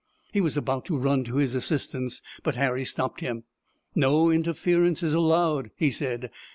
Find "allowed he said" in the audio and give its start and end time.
5.13-6.31